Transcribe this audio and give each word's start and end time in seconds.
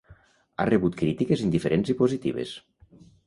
Ha 0.55 0.65
rebut 0.69 0.97
crítiques 1.01 1.45
indiferents 1.47 1.93
i 1.95 1.99
positives. 2.01 2.57